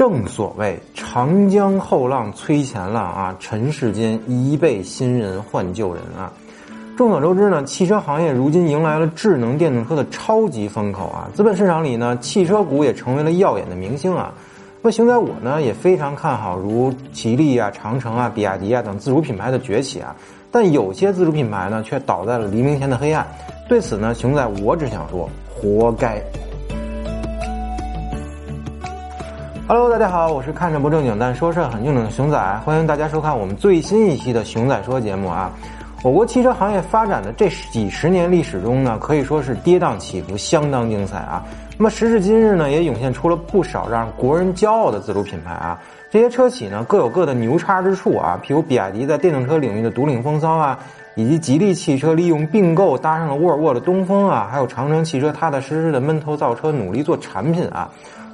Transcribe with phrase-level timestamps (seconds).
[0.00, 6.32] 正所谓长江后浪催前浪啊，尘世间一辈新人换旧人啊。
[6.96, 14.32] 众所周知呢，汽车行业如今迎来了智能电动车的超级风口啊，资本市场里呢，汽车股也成为了耀眼的明星啊。
[14.80, 20.16] 那么，熊仔我呢也非常看好如吉利啊、长城啊、比亚迪啊等自主品牌的崛起啊，
[20.50, 23.26] 但有些自主品牌呢却倒在了黎明前的黑暗。
[23.68, 26.22] 对此呢，熊仔我只想说，活该。
[29.72, 35.48] Hello，大家好，我是看着不正经但说事儿很正经的熊仔，欢迎大家收看我们最新一期的熊仔说节目啊。
[36.02, 41.46] 我国汽车行业发展的这几十年历史中呢，可以说是跌宕起伏，相当精彩啊。
[41.78, 45.80] 那么时至今日呢，也涌现出了不少让国人骄傲的自主品牌啊。
[46.10, 50.76] 这些车企呢各有各的牛叉之处啊，譬如比亚迪在电动车领域的独领风骚啊，
[51.14, 57.88] 以及吉利汽车利用并购搭上了沃尔沃的东风啊，还有长城汽车踏踏实实的闷头造车，努力做产品啊，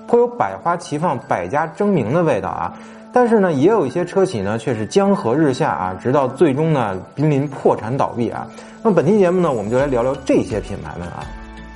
[0.06, 2.72] 颇有百花齐放、百家争鸣的味道啊。
[3.12, 8.46] 但是呢，也有一些车企呢却是江河日下啊，直到最终呢濒临破产倒闭啊。
[8.82, 11.24] 那么本期节目呢，我们就来聊聊这些品牌们啊。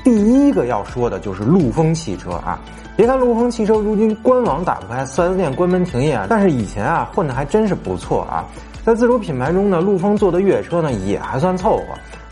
[0.04, 2.58] 第一个要说的就是陆风汽车啊！
[2.96, 8.44] 别看陆风汽车如今官网打不开，四 S 店关门停业，但是以前啊混的还真是不错啊。
[8.84, 11.84] 在自主品牌中呢，陆风做的越野车呢也还算凑合。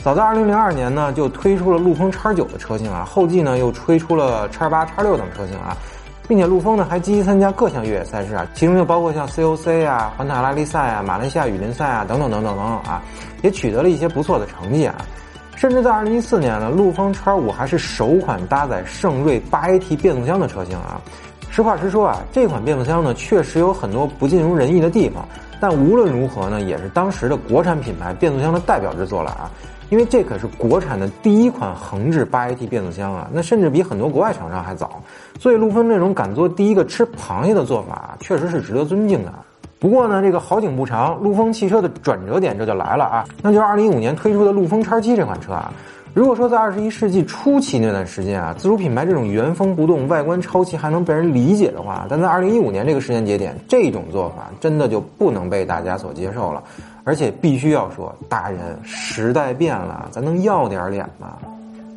[0.03, 5.77] 早在2002年呢就推出了陆风 X9 的车型啊，后继呢又推出了 X8、X6 等车型啊，
[6.27, 13.03] 并且陆风呢还积极参加各项越野赛事啊，其中就包括像 COC 啊、环塔拉力赛啊、马来西亚雨林赛啊等等等等等等啊，
[13.43, 14.95] 也取得了一些不错的成绩啊。
[15.57, 21.01] 甚至在二零一四年呢，陆风 X 五还是首款搭载圣锐八 AT 变速箱的车型啊。
[21.51, 25.27] 实话实说啊，这款变速箱呢确实有很多不尽如人意的地方，
[25.61, 29.51] 但无论如何呢，也是当时的国产品牌变速箱的代表之作了啊。
[29.91, 35.03] 因为这可是国产的第一款横置八 AT 变速箱啊，那甚至比很多国外厂商还早。
[35.39, 39.33] 所以陆风这种敢做第一个吃螃蟹的做法，确实是值得尊敬的。
[39.79, 45.73] 不过呢，这个好景不长，陆风汽车的转折点这就来了啊，那就是二零一五年推出的陆风叉七这款车啊。
[46.15, 56.65] 如果说在二十一世纪初期那段时间啊，自主品牌这种原封不动、外观抄袭还能被人理解的话，但在二零一五年这个时间节点，这种做法真的就不能被大家所接受了，
[57.09, 61.39] 而且必须要说，大人时代变了，咱能要点脸吗？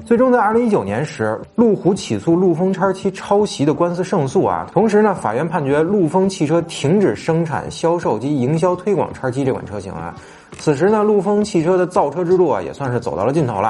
[0.06, 4.66] 最终在二零一九年时，路虎起诉陆风叉七抄袭的官司胜诉啊。
[4.72, 10.16] 同时呢，法院判决陆风汽车停止生产、销售及营销推广叉七这款车型啊。
[10.58, 13.70] 此时呢，陆风汽车的造车之路啊，也算是走到了尽头了。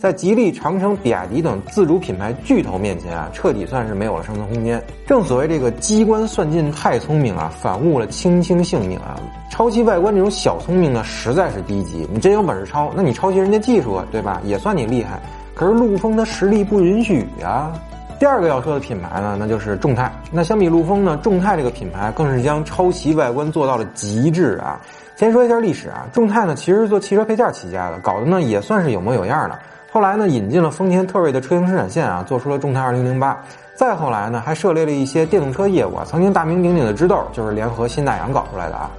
[0.00, 4.82] 在吉利、长城、比亚迪等自主品牌巨头面前啊，彻底算是没有了生存空间。
[5.06, 9.20] 正所谓这个机关算尽太聪明啊，反误了卿卿性命啊。
[9.50, 12.08] 抄袭外观这种小聪明呢，实在是低级。
[12.10, 14.40] 你真有本事抄，那你抄袭人家技术啊，对吧？
[14.42, 15.20] 也算你厉害。
[15.54, 17.70] 可是陆风的实力不允许呀。
[18.20, 20.12] 第二个要说的品牌呢，那就是众泰。
[20.30, 24.78] 那相比陆风呢，众泰这个品牌更是将抄袭外观做到了极致啊。
[25.16, 29.58] 先说一下历史啊，众泰呢其实是做汽车配件起家的，搞得呢也算是有模有样的。
[29.90, 33.42] 后来呢引进了丰田特锐的车型生产线啊，做出了众泰二零零八。
[33.74, 38.90] 再后来呢还涉猎了一些电动车业务啊，曾经大名鼎鼎的知豆就是联合新大洋搞出来的啊。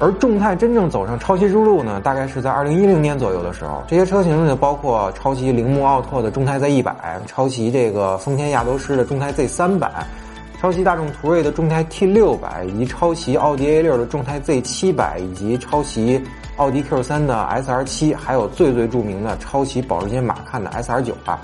[0.00, 3.82] 而众泰真正走上抄袭之路呢，大概是在二零一零年左右的时候。
[3.88, 9.90] 这些车型呢，包括抄袭铃木奥拓的众泰 Z 一百，抄袭这个丰田亚洲狮的众泰 Z 三百，
[10.60, 16.22] 抄袭大众途锐的众泰 T 六百，以及抄袭奥迪 A 六的众泰 Z 七百，以及抄袭
[16.58, 21.40] 奥迪 Q 三的 SR 七，还有最最著名的抄袭保时捷马看的 SR 九啊。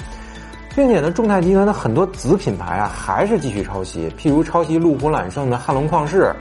[0.77, 6.33] 并且呢，众泰集团的很多子品牌啊，还是继续抄袭，譬如抄袭路虎揽胜的汉龙旷世。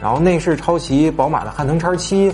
[0.00, 2.32] 然后内饰抄袭宝马的汉腾叉七，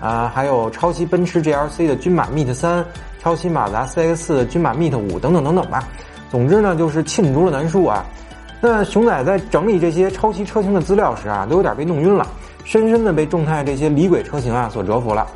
[0.00, 2.84] 啊，还有抄袭奔驰 GLC 的骏马 Meet 三，
[3.22, 5.86] 抄袭马自达 CX 的骏马 Meet 五等等等等吧。
[6.30, 8.04] 总之呢，就是罄竹难书啊。
[8.60, 12.26] 那熊仔在整理这些抄袭车型的资料时啊，都有点被弄晕了，
[12.64, 15.26] 深深的被众泰这些李鬼车型啊所折服了。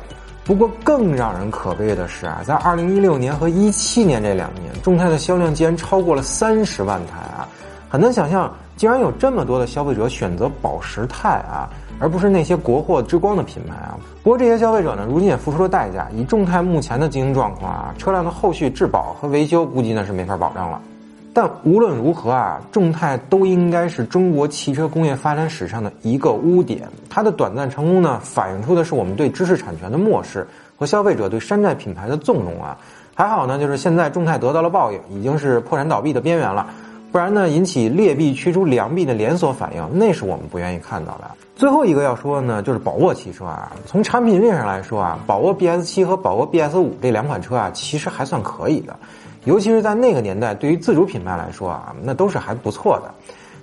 [0.43, 7.47] 不过更让人可悲的是啊，在二零一六年和一七年这两年，众泰的销量竟然超过了三十万台啊，
[7.87, 8.51] 很难想象。
[8.79, 11.67] 竟然有这么多的消费者选择保时泰啊，
[11.99, 13.99] 而不是那些国货之光的品牌啊。
[14.23, 16.07] 不过这些消费者呢，如今也付出了代价。
[16.15, 20.81] 以众泰目前的经营状况啊，车辆的后续质保和维修估计呢是没法保障了。
[21.33, 26.87] 但无论如何啊，众泰都应该是中国汽车工业发展史上的一个污点。
[27.09, 30.47] 它的短暂成功呢，反映出的是我们对知识产权的漠视
[30.77, 32.77] 和消费者对山寨品牌的纵容啊。
[33.13, 36.65] 还好呢，就是现在众泰得到了报应，已经是破产倒闭的边缘了。
[37.11, 41.31] 不然呢，引起劣币驱逐良币的连锁反应，那是我们不愿意看到的。
[41.55, 43.71] 最后一个要说的呢，就是宝沃汽车啊。
[43.85, 48.95] 从产品力上来说啊，宝沃 BS 七和宝沃 BS 五这两款车啊，其实还算可以的，
[49.45, 53.11] 尤其是在那个年代，对于自主品牌来说啊，那都是还不错的。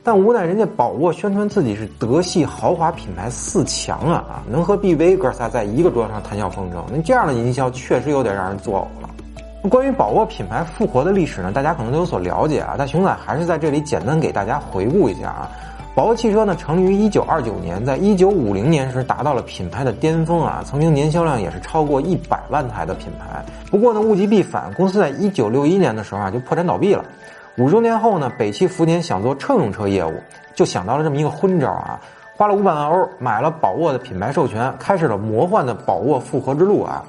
[0.03, 9.11] 但无奈人家宝沃宣传自己是德系豪华品牌四强啊啊，能和 BV 哥仨在一个桌上谈笑风生，那这样的营销确实有点让人作呕了。
[9.63, 15.51] 关于宝沃品牌复活的历史呢，大家可能都有所了解啊，但熊仔还是在这里简单给大家回顾一下啊。
[15.93, 23.45] 宝沃汽车呢，成立于一九二九年，在一九五零年时达到了品牌的巅峰啊，曾经年销量也是超过一百万台的品牌。
[23.71, 27.05] 不过呢，物极必反，公司在一九六一年的时候啊就破产倒闭了。
[27.57, 30.13] 五周年后呢，北汽福田想做乘用车业务，
[30.55, 31.99] 就想到了这么一个昏招啊，
[32.37, 37.03] 花了五百万欧买了宝沃的品牌授权，开始了魔幻的宝沃复活之路啊。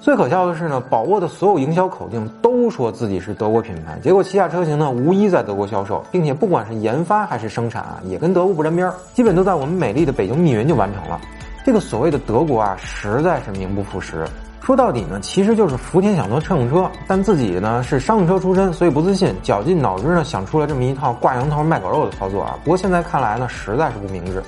[0.00, 11.20] 最可笑的是呢，宝沃的所有营销口径都说自己是德国品牌，结果旗下车型呢无一在德国销售，并且不管是研发还是生产啊，也跟德国不沾边儿，基本都在我们美丽的北京密云就完成了。
[11.66, 14.26] 这个所谓的德国啊，实在是名不副实。
[14.62, 22.58] 说到底呢，其实就是福田想做乘用车，但自己呢是商用车出身，所以不自信，绞尽脑汁呢想出了这么一套挂羊头卖狗肉的操作啊。
[22.64, 24.42] 不过现在看来呢，实在是不明智。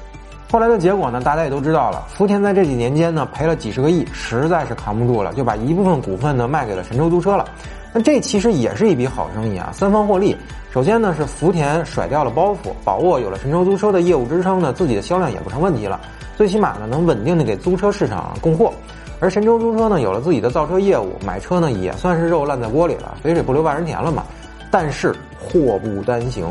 [0.53, 2.05] 后来的结果呢，大家也都知道了。
[2.09, 7.47] 福田在这几年间呢，赔了几十个亿，实在是扛不住了，就把一部分股份呢卖给了神州租车了。
[7.91, 10.37] 那这其实也是一笔好生意啊，三方获利。
[10.71, 15.99] 首先呢，是福田甩掉了包袱，宝沃有了神州租车的业务支撑呢，自己的销量也不成问题了。
[16.37, 18.71] 最起码呢，能稳定的给租车市场供货。
[19.21, 24.23] 而神州租车呢，有了自己的造车业务，买车呢也算是肉烂在锅里了，肥水不流外人田了嘛。
[24.71, 26.45] 但是祸不单行，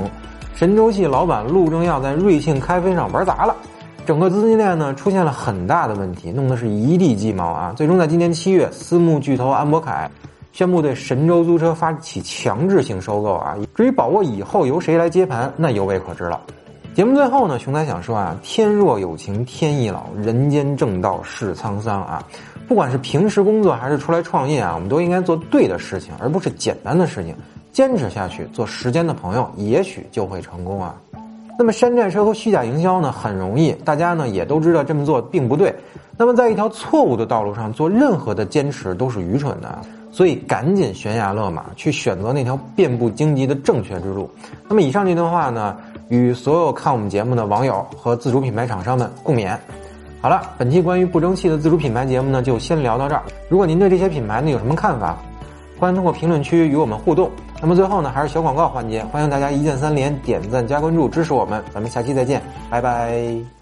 [0.56, 3.56] 神州系老板陆正耀在瑞幸开飞上玩砸了。
[4.06, 7.74] 整个资金链呢出现了很大的问题，弄得是一地鸡毛啊！
[7.78, 10.10] 最终在今年七月，私募巨头安博凯
[10.52, 13.56] 宣布对神州租车发起强制性收购啊！
[13.76, 16.42] 至于宝沃以后由谁来接盘，那犹未可知了。
[16.94, 22.22] 节目最后呢，熊仔想说啊，天若有情天亦老，人间正道是沧桑啊！
[22.68, 27.36] 不管是平时工作还是出来创业啊，我们都应该做对的事情，而不是简单的事情。
[27.72, 30.94] 坚持下去，做时间的朋友，也许就会成功啊！
[31.62, 35.72] 那么山寨车和虚假营销呢，很容易，大家呢也都知道这么做并不对。
[36.18, 39.78] 那么在一条错误的道路上做任何的坚持都是愚蠢的，
[40.12, 44.28] 所以赶紧悬崖勒马，去选择那条遍布荆棘的正确之路。
[44.68, 45.78] 那么以上这段话呢，
[46.10, 49.56] 与所有看我们节目的网友和自主品牌厂商们共勉。
[50.20, 53.22] 好了，本期关于不争气的自主品牌节目呢，就先聊到这儿。
[53.50, 55.16] 如果您对这些品牌呢有什么看法，
[55.78, 57.30] 欢迎通过评论区与我们互动。
[57.62, 61.64] 那么最后呢，还是小广告环节，欢迎大家一键三连、点赞加关注支持我们。
[61.72, 62.42] 咱们下期再见，
[62.72, 63.61] 拜拜。